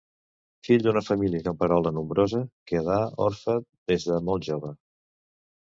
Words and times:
Fill 0.67 0.85
d'una 0.87 1.03
família 1.09 1.41
camperola 1.49 1.91
nombrosa, 1.99 2.41
quedà 2.73 2.97
orfe 3.29 3.59
des 3.93 4.11
de 4.11 4.21
molt 4.31 4.49
jove. 4.53 4.77